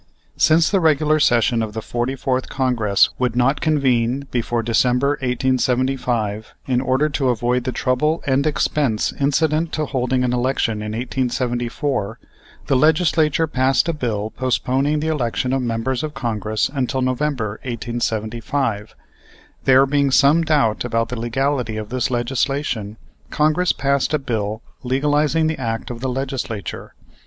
[0.35, 6.81] Since the regular session of the 44th Congress would not convene before December, 1875, in
[6.81, 12.17] order to avoid the trouble and expense incident to holding an election in 1874,
[12.65, 18.95] the Legislature passed a bill postponing the election of members of Congress until November, 1875.
[19.65, 22.97] There being some doubt about the legality of this legislation,
[23.29, 26.95] Congress passed a bill legalizing the act of the Legislature.